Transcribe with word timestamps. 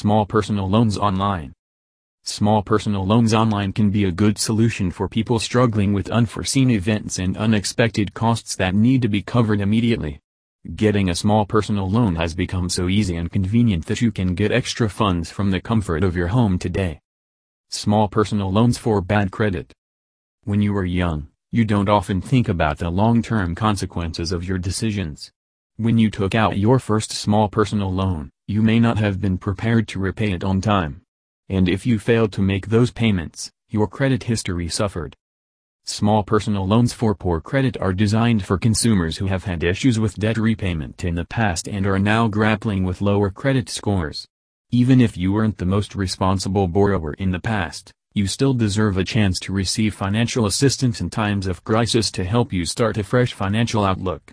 Small 0.00 0.26
personal 0.26 0.70
loans 0.70 0.96
online. 0.96 1.52
Small 2.22 2.62
personal 2.62 3.04
loans 3.04 3.34
online 3.34 3.72
can 3.72 3.90
be 3.90 4.04
a 4.04 4.12
good 4.12 4.38
solution 4.38 4.92
for 4.92 5.08
people 5.08 5.40
struggling 5.40 5.92
with 5.92 6.08
unforeseen 6.08 6.70
events 6.70 7.18
and 7.18 7.36
unexpected 7.36 8.14
costs 8.14 8.54
that 8.54 8.76
need 8.76 9.02
to 9.02 9.08
be 9.08 9.22
covered 9.22 9.60
immediately. 9.60 10.20
Getting 10.76 11.10
a 11.10 11.16
small 11.16 11.44
personal 11.46 11.90
loan 11.90 12.14
has 12.14 12.36
become 12.36 12.68
so 12.68 12.86
easy 12.88 13.16
and 13.16 13.28
convenient 13.28 13.86
that 13.86 14.00
you 14.00 14.12
can 14.12 14.36
get 14.36 14.52
extra 14.52 14.88
funds 14.88 15.32
from 15.32 15.50
the 15.50 15.60
comfort 15.60 16.04
of 16.04 16.14
your 16.14 16.28
home 16.28 16.60
today. 16.60 17.00
Small 17.68 18.06
personal 18.06 18.52
loans 18.52 18.78
for 18.78 19.00
bad 19.00 19.32
credit. 19.32 19.72
When 20.44 20.62
you 20.62 20.76
are 20.76 20.84
young, 20.84 21.26
you 21.50 21.64
don't 21.64 21.88
often 21.88 22.20
think 22.20 22.48
about 22.48 22.78
the 22.78 22.88
long-term 22.88 23.56
consequences 23.56 24.30
of 24.30 24.44
your 24.44 24.58
decisions. 24.58 25.32
When 25.80 25.96
you 25.96 26.10
took 26.10 26.34
out 26.34 26.58
your 26.58 26.80
first 26.80 27.12
small 27.12 27.48
personal 27.48 27.92
loan, 27.92 28.30
you 28.48 28.62
may 28.62 28.80
not 28.80 28.98
have 28.98 29.20
been 29.20 29.38
prepared 29.38 29.86
to 29.88 30.00
repay 30.00 30.32
it 30.32 30.42
on 30.42 30.60
time. 30.60 31.02
And 31.48 31.68
if 31.68 31.86
you 31.86 32.00
failed 32.00 32.32
to 32.32 32.42
make 32.42 32.66
those 32.66 32.90
payments, 32.90 33.52
your 33.68 33.86
credit 33.86 34.24
history 34.24 34.68
suffered. 34.68 35.14
Small 35.84 36.24
personal 36.24 36.66
loans 36.66 36.92
for 36.92 37.14
poor 37.14 37.40
credit 37.40 37.76
are 37.80 37.92
designed 37.92 38.44
for 38.44 38.58
consumers 38.58 39.18
who 39.18 39.26
have 39.26 39.44
had 39.44 39.62
issues 39.62 40.00
with 40.00 40.16
debt 40.16 40.36
repayment 40.36 41.04
in 41.04 41.14
the 41.14 41.24
past 41.24 41.68
and 41.68 41.86
are 41.86 42.00
now 42.00 42.26
grappling 42.26 42.82
with 42.82 43.00
lower 43.00 43.30
credit 43.30 43.68
scores. 43.68 44.26
Even 44.72 45.00
if 45.00 45.16
you 45.16 45.32
weren't 45.32 45.58
the 45.58 45.64
most 45.64 45.94
responsible 45.94 46.66
borrower 46.66 47.14
in 47.14 47.30
the 47.30 47.38
past, 47.38 47.92
you 48.14 48.26
still 48.26 48.52
deserve 48.52 48.98
a 48.98 49.04
chance 49.04 49.38
to 49.38 49.52
receive 49.52 49.94
financial 49.94 50.44
assistance 50.44 51.00
in 51.00 51.08
times 51.08 51.46
of 51.46 51.62
crisis 51.62 52.10
to 52.10 52.24
help 52.24 52.52
you 52.52 52.64
start 52.64 52.98
a 52.98 53.04
fresh 53.04 53.32
financial 53.32 53.84
outlook. 53.84 54.32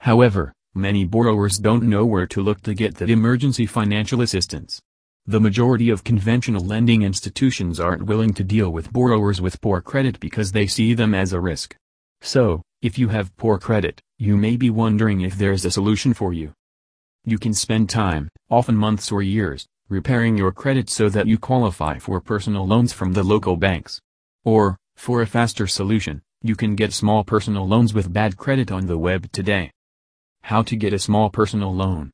However, 0.00 0.52
Many 0.76 1.04
borrowers 1.04 1.58
don't 1.58 1.84
know 1.84 2.04
where 2.04 2.26
to 2.26 2.42
look 2.42 2.60
to 2.62 2.74
get 2.74 2.96
that 2.96 3.08
emergency 3.08 3.64
financial 3.64 4.20
assistance. 4.20 4.82
The 5.24 5.38
majority 5.38 5.88
of 5.88 6.02
conventional 6.02 6.64
lending 6.64 7.02
institutions 7.02 7.78
aren't 7.78 8.06
willing 8.06 8.34
to 8.34 8.42
deal 8.42 8.70
with 8.70 8.92
borrowers 8.92 9.40
with 9.40 9.60
poor 9.60 9.80
credit 9.80 10.18
because 10.18 10.50
they 10.50 10.66
see 10.66 10.92
them 10.92 11.14
as 11.14 11.32
a 11.32 11.38
risk. 11.38 11.76
So, 12.22 12.60
if 12.82 12.98
you 12.98 13.06
have 13.10 13.36
poor 13.36 13.56
credit, 13.56 14.00
you 14.18 14.36
may 14.36 14.56
be 14.56 14.68
wondering 14.68 15.20
if 15.20 15.38
there's 15.38 15.64
a 15.64 15.70
solution 15.70 16.12
for 16.12 16.32
you. 16.32 16.52
You 17.24 17.38
can 17.38 17.54
spend 17.54 17.88
time, 17.88 18.28
often 18.50 18.76
months 18.76 19.12
or 19.12 19.22
years, 19.22 19.68
repairing 19.88 20.36
your 20.36 20.50
credit 20.50 20.90
so 20.90 21.08
that 21.08 21.28
you 21.28 21.38
qualify 21.38 22.00
for 22.00 22.20
personal 22.20 22.66
loans 22.66 22.92
from 22.92 23.12
the 23.12 23.22
local 23.22 23.56
banks. 23.56 24.00
Or, 24.44 24.76
for 24.96 25.22
a 25.22 25.26
faster 25.26 25.68
solution, 25.68 26.20
you 26.42 26.56
can 26.56 26.74
get 26.74 26.92
small 26.92 27.22
personal 27.22 27.64
loans 27.64 27.94
with 27.94 28.12
bad 28.12 28.36
credit 28.36 28.72
on 28.72 28.86
the 28.88 28.98
web 28.98 29.30
today. 29.30 29.70
How 30.48 30.62
to 30.64 30.76
get 30.76 30.92
a 30.92 30.98
small 30.98 31.30
personal 31.30 31.74
loan. 31.74 32.10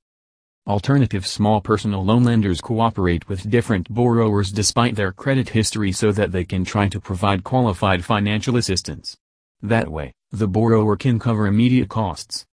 Alternative 0.64 1.26
small 1.26 1.60
personal 1.60 2.04
loan 2.04 2.22
lenders 2.22 2.60
cooperate 2.60 3.28
with 3.28 3.50
different 3.50 3.92
borrowers 3.92 4.52
despite 4.52 4.94
their 4.94 5.10
credit 5.10 5.48
history 5.48 5.90
so 5.90 6.12
that 6.12 6.30
they 6.30 6.44
can 6.44 6.64
try 6.64 6.88
to 6.90 7.00
provide 7.00 7.42
qualified 7.42 8.04
financial 8.04 8.56
assistance. 8.56 9.16
That 9.60 9.88
way, 9.88 10.12
the 10.30 10.46
borrower 10.46 10.96
can 10.96 11.18
cover 11.18 11.48
immediate 11.48 11.88
costs. 11.88 12.46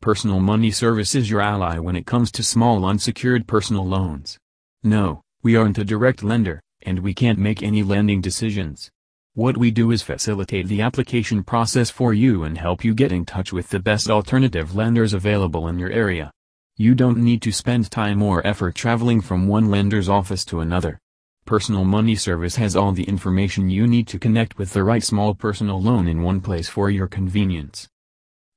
Personal 0.00 0.40
Money 0.40 0.70
Service 0.70 1.14
is 1.14 1.28
your 1.28 1.42
ally 1.42 1.78
when 1.78 1.94
it 1.94 2.06
comes 2.06 2.32
to 2.32 2.42
small 2.42 2.82
unsecured 2.86 3.46
personal 3.46 3.86
loans. 3.86 4.38
No, 4.82 5.20
we 5.42 5.56
aren't 5.56 5.76
a 5.76 5.84
direct 5.84 6.22
lender, 6.22 6.62
and 6.80 7.00
we 7.00 7.12
can't 7.12 7.38
make 7.38 7.62
any 7.62 7.82
lending 7.82 8.22
decisions. 8.22 8.90
What 9.34 9.56
we 9.56 9.70
do 9.70 9.92
is 9.92 10.02
facilitate 10.02 10.66
the 10.66 10.82
application 10.82 11.42
process 11.42 11.88
for 11.88 12.12
you 12.12 12.44
and 12.44 12.58
help 12.58 12.84
you 12.84 12.92
get 12.92 13.12
in 13.12 13.24
touch 13.24 13.50
with 13.50 13.70
the 13.70 13.78
best 13.78 14.10
alternative 14.10 14.76
lenders 14.76 15.14
available 15.14 15.68
in 15.68 15.78
your 15.78 15.88
area. 15.88 16.30
You 16.76 16.94
don't 16.94 17.16
need 17.16 17.40
to 17.40 17.50
spend 17.50 17.90
time 17.90 18.22
or 18.22 18.46
effort 18.46 18.74
traveling 18.74 19.22
from 19.22 19.48
one 19.48 19.70
lender's 19.70 20.06
office 20.06 20.44
to 20.46 20.60
another. 20.60 20.98
Personal 21.46 21.86
Money 21.86 22.14
Service 22.14 22.56
has 22.56 22.76
all 22.76 22.92
the 22.92 23.04
information 23.04 23.70
you 23.70 23.86
need 23.86 24.06
to 24.08 24.18
connect 24.18 24.58
with 24.58 24.74
the 24.74 24.84
right 24.84 25.02
small 25.02 25.34
personal 25.34 25.80
loan 25.80 26.08
in 26.08 26.22
one 26.22 26.42
place 26.42 26.68
for 26.68 26.90
your 26.90 27.08
convenience. 27.08 27.88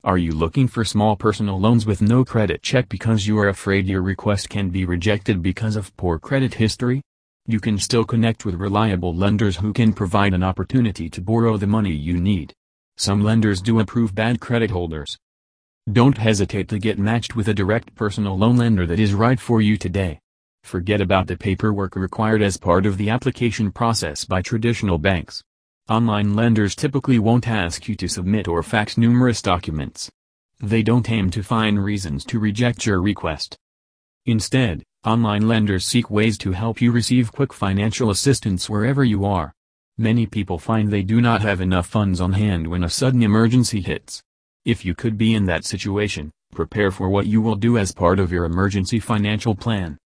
Are 0.04 0.18
you 0.18 0.34
looking 0.34 0.68
for 0.68 0.84
small 0.84 1.16
personal 1.16 1.58
loans 1.58 1.86
with 1.86 2.02
no 2.02 2.26
credit 2.26 2.62
check 2.62 2.90
because 2.90 3.26
you 3.26 3.40
are 3.40 3.48
afraid 3.48 3.88
your 3.88 4.02
request 4.02 4.50
can 4.50 4.72
be 4.72 4.84
rejected 4.84 5.42
because 5.42 5.78
of 5.78 5.96
poor 5.96 6.20
credit 6.20 6.56
history? 6.56 7.02
You 7.48 7.60
can 7.60 7.78
still 7.78 8.06
connect 8.06 8.44
with 8.44 8.56
reliable 8.56 9.14
lenders 9.14 9.58
who 9.58 9.72
can 9.72 9.94
provide 9.94 10.34
an 10.34 10.42
opportunity 10.42 11.12
to 11.12 11.22
borrow 11.22 11.58
the 11.58 11.68
money 11.68 11.92
you 11.92 12.18
need. 12.18 12.54
Some 12.98 13.22
lenders 13.22 13.62
do 13.62 13.80
approve 13.80 14.16
bad 14.16 14.40
credit 14.40 14.72
holders. 14.72 15.16
Don't 15.92 16.18
hesitate 16.18 16.68
to 16.70 16.80
get 16.80 16.98
matched 16.98 17.36
with 17.36 17.48
a 17.48 17.54
direct 17.54 17.94
personal 17.94 18.36
loan 18.36 18.58
lender 18.58 18.88
that 18.88 19.00
is 19.00 19.14
right 19.14 19.40
for 19.40 19.62
you 19.62 19.78
today. 19.78 20.20
Forget 20.64 21.02
about 21.02 21.28
the 21.28 21.38
paperwork 21.38 21.96
required 21.96 22.42
as 22.42 22.58
part 22.58 22.88
of 22.88 22.98
the 22.98 23.12
application 23.12 23.72
process 23.72 24.26
by 24.26 24.42
traditional 24.42 24.98
banks. 24.98 25.44
Online 25.88 26.34
lenders 26.34 26.74
typically 26.74 27.20
won't 27.20 27.48
ask 27.48 27.88
you 27.88 27.94
to 27.94 28.08
submit 28.08 28.48
or 28.48 28.64
fax 28.64 28.98
numerous 28.98 29.44
documents. 29.44 30.10
They 30.60 30.82
don't 30.82 31.12
aim 31.12 31.30
to 31.30 31.44
find 31.44 31.84
reasons 31.84 32.26
to 32.26 32.40
reject 32.40 32.88
your 32.88 33.04
request. 33.04 33.56
Instead, 34.26 34.82
Online 35.06 35.48
lenders 35.48 35.86
seek 35.86 36.10
ways 36.10 36.36
to 36.40 36.54
help 36.54 36.82
you 36.82 36.92
receive 36.92 37.32
quick 37.32 37.54
financial 37.54 38.10
assistance 38.10 38.68
wherever 38.68 39.04
you 39.04 39.24
are. 39.24 39.54
Many 40.00 40.26
people 40.26 40.58
find 40.58 40.90
they 40.90 41.04
do 41.04 41.22
not 41.22 41.44
have 41.44 41.62
enough 41.62 41.86
funds 41.86 42.20
on 42.20 42.34
hand 42.34 42.66
when 42.66 42.84
a 42.84 42.90
sudden 42.90 43.22
emergency 43.22 43.82
hits. 43.82 44.24
If 44.66 44.84
you 44.84 44.96
could 44.96 45.16
be 45.16 45.36
in 45.36 45.46
that 45.46 45.64
situation, 45.64 46.32
prepare 46.56 46.90
for 46.90 47.08
what 47.08 47.28
you 47.28 47.40
will 47.40 47.54
do 47.54 47.78
as 47.78 47.92
part 47.92 48.20
of 48.20 48.32
your 48.32 48.46
emergency 48.46 49.00
financial 49.00 49.54
plan. 49.54 50.00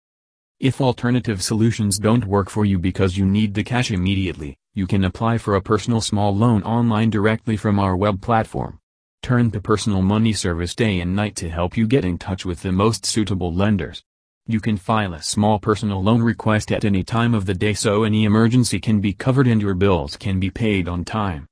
If 0.60 0.82
alternative 0.82 1.44
solutions 1.44 2.00
don't 2.00 2.26
work 2.26 2.50
for 2.50 2.66
you 2.66 2.80
because 2.80 3.20
you 3.20 3.26
need 3.28 3.54
the 3.54 3.64
cash 3.64 3.92
immediately, 3.92 4.58
you 4.74 4.88
can 4.88 5.04
apply 5.04 5.38
for 5.38 5.54
a 5.54 5.62
personal 5.62 6.02
small 6.02 6.36
loan 6.36 6.64
online 6.64 7.12
directly 7.12 7.56
from 7.56 7.78
our 7.78 7.96
web 7.96 8.20
platform. 8.20 8.80
Turn 9.22 9.52
to 9.52 9.62
Personal 9.62 10.02
Money 10.02 10.34
Service 10.34 10.74
day 10.74 11.00
and 11.00 11.16
night 11.16 11.36
to 11.36 11.52
help 11.52 11.78
you 11.78 11.86
get 11.86 12.04
in 12.04 12.18
touch 12.18 12.48
with 12.48 12.64
the 12.64 12.72
most 12.72 13.06
suitable 13.06 13.54
lenders. 13.54 14.02
You 14.50 14.62
can 14.62 14.78
file 14.78 15.14
a 15.14 15.22
small 15.22 15.60
personal 15.60 16.02
loan 16.02 16.22
request 16.22 16.72
at 16.72 16.86
any 16.86 17.04
time 17.04 17.34
of 17.34 17.46
the 17.46 17.54
day 17.54 17.74
so 17.74 18.06
any 18.06 18.24
emergency 18.24 18.80
can 18.80 19.02
be 19.02 19.12
covered 19.12 19.46
and 19.46 19.62
your 19.62 19.74
bills 19.74 20.16
can 20.16 20.40
be 20.40 20.50
paid 20.50 20.88
on 20.88 21.04
time. 21.04 21.48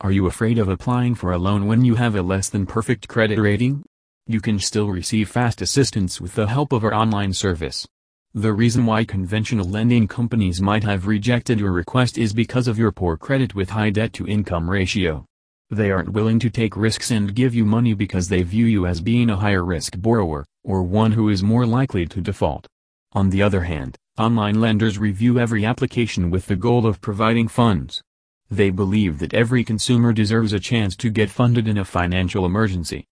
Are 0.00 0.12
you 0.12 0.26
afraid 0.26 0.56
of 0.60 0.68
applying 0.68 1.16
for 1.16 1.32
a 1.32 1.38
loan 1.38 1.66
when 1.66 1.84
you 1.84 1.96
have 1.96 2.14
a 2.14 2.22
less 2.22 2.48
than 2.48 2.66
perfect 2.66 3.08
credit 3.08 3.40
rating? 3.40 3.82
You 4.28 4.40
can 4.40 4.60
still 4.60 4.90
receive 4.90 5.28
fast 5.28 5.60
assistance 5.60 6.20
with 6.20 6.36
the 6.36 6.46
help 6.46 6.70
of 6.70 6.84
our 6.84 6.94
online 6.94 7.32
service. 7.32 7.84
The 8.32 8.52
reason 8.52 8.86
why 8.86 9.04
conventional 9.04 9.68
lending 9.68 10.06
companies 10.06 10.62
might 10.62 10.84
have 10.84 11.08
rejected 11.08 11.58
your 11.58 11.72
request 11.72 12.16
is 12.16 12.32
because 12.32 12.68
of 12.68 12.78
your 12.78 12.92
poor 12.92 13.16
credit 13.16 13.56
with 13.56 13.70
high 13.70 13.90
debt-to-income 13.90 14.70
ratio. 14.70 15.26
They 15.70 15.92
aren't 15.92 16.12
willing 16.12 16.40
to 16.40 16.50
take 16.50 16.76
risks 16.76 17.12
and 17.12 17.32
give 17.32 17.54
you 17.54 17.64
money 17.64 17.94
because 17.94 18.28
they 18.28 18.42
view 18.42 18.66
you 18.66 18.86
as 18.86 19.00
being 19.00 19.30
a 19.30 19.36
higher 19.36 19.64
risk 19.64 19.96
borrower, 19.96 20.44
or 20.64 20.82
one 20.82 21.12
who 21.12 21.28
is 21.28 21.44
more 21.44 21.64
likely 21.64 22.06
to 22.06 22.20
default. 22.20 22.66
On 23.12 23.30
the 23.30 23.40
other 23.40 23.62
hand, 23.62 23.96
online 24.18 24.60
lenders 24.60 24.98
review 24.98 25.38
every 25.38 25.64
application 25.64 26.28
with 26.28 26.46
the 26.46 26.56
goal 26.56 26.86
of 26.86 27.00
providing 27.00 27.46
funds. 27.46 28.02
They 28.50 28.70
believe 28.70 29.20
that 29.20 29.32
every 29.32 29.62
consumer 29.62 30.12
deserves 30.12 30.52
a 30.52 30.58
chance 30.58 30.96
to 30.96 31.08
get 31.08 31.30
funded 31.30 31.68
in 31.68 31.78
a 31.78 31.84
financial 31.84 32.44
emergency. 32.44 33.06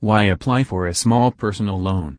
Why 0.00 0.24
apply 0.24 0.64
for 0.64 0.88
a 0.88 0.94
small 0.94 1.30
personal 1.30 1.80
loan? 1.80 2.16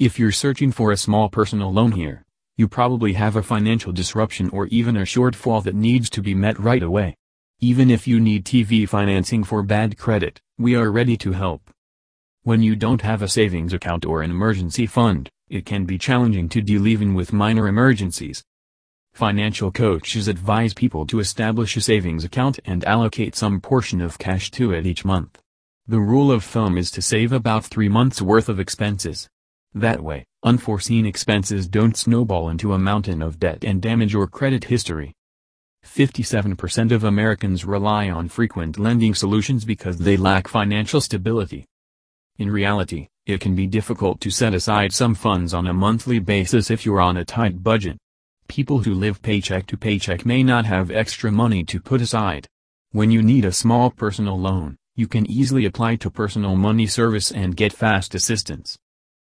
If 0.00 0.18
you're 0.18 0.32
searching 0.32 0.72
for 0.72 0.90
a 0.90 0.96
small 0.96 1.28
personal 1.28 1.72
loan 1.72 1.92
here, 1.92 2.24
you 2.56 2.66
probably 2.66 3.12
have 3.12 3.36
a 3.36 3.42
financial 3.42 3.92
disruption 3.92 4.50
or 4.50 4.66
even 4.66 4.96
a 4.96 5.02
shortfall 5.02 5.62
that 5.62 5.76
needs 5.76 6.10
to 6.10 6.22
be 6.22 6.34
met 6.34 6.58
right 6.58 6.82
away. 6.82 7.14
Even 7.60 7.90
if 7.90 8.06
you 8.06 8.20
need 8.20 8.44
TV 8.44 8.86
financing 8.86 9.42
for 9.42 9.62
bad 9.62 9.96
credit, 9.96 10.42
we 10.58 10.76
are 10.76 10.92
ready 10.92 11.16
to 11.16 11.32
help. 11.32 11.70
When 12.42 12.62
you 12.62 12.76
don't 12.76 13.00
have 13.00 13.22
a 13.22 13.28
savings 13.28 13.72
account 13.72 14.04
or 14.04 14.20
an 14.20 14.30
emergency 14.30 14.84
fund, 14.84 15.30
it 15.48 15.64
can 15.64 15.86
be 15.86 15.96
challenging 15.96 16.50
to 16.50 16.60
deal 16.60 16.86
even 16.86 17.14
with 17.14 17.32
minor 17.32 17.66
emergencies. 17.66 18.44
Financial 19.14 19.72
coaches 19.72 20.28
advise 20.28 20.74
people 20.74 21.06
to 21.06 21.18
establish 21.18 21.74
a 21.78 21.80
savings 21.80 22.24
account 22.24 22.60
and 22.66 22.84
allocate 22.84 23.34
some 23.34 23.62
portion 23.62 24.02
of 24.02 24.18
cash 24.18 24.50
to 24.50 24.72
it 24.72 24.84
each 24.84 25.06
month. 25.06 25.40
The 25.88 26.00
rule 26.00 26.30
of 26.30 26.44
thumb 26.44 26.76
is 26.76 26.90
to 26.90 27.00
save 27.00 27.32
about 27.32 27.64
three 27.64 27.88
months' 27.88 28.20
worth 28.20 28.50
of 28.50 28.60
expenses. 28.60 29.30
That 29.72 30.02
way, 30.02 30.26
unforeseen 30.42 31.06
expenses 31.06 31.68
don't 31.68 31.96
snowball 31.96 32.50
into 32.50 32.74
a 32.74 32.78
mountain 32.78 33.22
of 33.22 33.38
debt 33.38 33.64
and 33.64 33.80
damage 33.80 34.12
your 34.12 34.26
credit 34.26 34.64
history. 34.64 35.15
57% 35.86 36.92
of 36.92 37.04
Americans 37.04 37.64
rely 37.64 38.10
on 38.10 38.28
frequent 38.28 38.78
lending 38.78 39.14
solutions 39.14 39.64
because 39.64 39.98
they 39.98 40.16
lack 40.16 40.48
financial 40.48 41.00
stability. 41.00 41.66
In 42.38 42.50
reality, 42.50 43.08
it 43.24 43.40
can 43.40 43.54
be 43.54 43.66
difficult 43.66 44.20
to 44.20 44.30
set 44.30 44.52
aside 44.52 44.92
some 44.92 45.14
funds 45.14 45.54
on 45.54 45.66
a 45.66 45.72
monthly 45.72 46.18
basis 46.18 46.70
if 46.70 46.84
you're 46.84 47.00
on 47.00 47.16
a 47.16 47.24
tight 47.24 47.62
budget. 47.62 47.96
People 48.48 48.80
who 48.80 48.94
live 48.94 49.22
paycheck 49.22 49.66
to 49.66 49.76
paycheck 49.76 50.26
may 50.26 50.42
not 50.42 50.66
have 50.66 50.90
extra 50.90 51.32
money 51.32 51.64
to 51.64 51.80
put 51.80 52.00
aside. 52.00 52.46
When 52.92 53.10
you 53.10 53.22
need 53.22 53.44
a 53.44 53.52
small 53.52 53.90
personal 53.90 54.38
loan, 54.38 54.76
you 54.94 55.06
can 55.06 55.28
easily 55.30 55.64
apply 55.64 55.96
to 55.96 56.10
Personal 56.10 56.56
Money 56.56 56.86
Service 56.86 57.30
and 57.30 57.56
get 57.56 57.72
fast 57.72 58.14
assistance. 58.14 58.78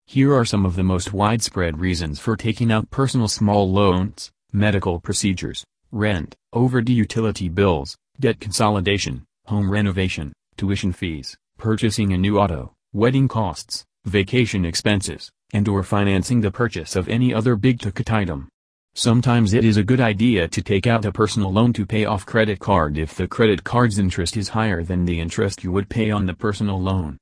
Here 0.06 0.34
are 0.34 0.44
some 0.44 0.66
of 0.66 0.76
the 0.76 0.82
most 0.82 1.12
widespread 1.12 1.80
reasons 1.80 2.18
for 2.18 2.36
taking 2.36 2.70
out 2.70 2.90
personal 2.90 3.28
small 3.28 3.70
loans, 3.70 4.30
medical 4.52 5.00
procedures, 5.00 5.64
rent, 5.96 6.36
overdue 6.52 6.92
utility 6.92 7.48
bills, 7.48 7.96
debt 8.20 8.38
consolidation, 8.38 9.24
home 9.46 9.70
renovation, 9.70 10.32
tuition 10.56 10.92
fees, 10.92 11.36
purchasing 11.58 12.12
a 12.12 12.18
new 12.18 12.38
auto, 12.38 12.72
wedding 12.92 13.28
costs, 13.28 13.84
vacation 14.04 14.64
expenses, 14.64 15.30
and 15.52 15.66
or 15.68 15.82
financing 15.82 16.40
the 16.40 16.50
purchase 16.50 16.96
of 16.96 17.08
any 17.08 17.32
other 17.32 17.56
big-ticket 17.56 18.12
item. 18.12 18.48
Sometimes 18.94 19.52
it 19.52 19.64
is 19.64 19.76
a 19.76 19.84
good 19.84 20.00
idea 20.00 20.48
to 20.48 20.62
take 20.62 20.86
out 20.86 21.04
a 21.04 21.12
personal 21.12 21.52
loan 21.52 21.72
to 21.74 21.84
pay 21.84 22.06
off 22.06 22.24
credit 22.24 22.58
card 22.58 22.96
if 22.96 23.14
the 23.14 23.28
credit 23.28 23.62
card's 23.62 23.98
interest 23.98 24.38
is 24.38 24.48
higher 24.48 24.82
than 24.82 25.04
the 25.04 25.20
interest 25.20 25.62
you 25.62 25.70
would 25.70 25.90
pay 25.90 26.10
on 26.10 26.24
the 26.24 26.32
personal 26.32 26.80
loan. 26.80 27.14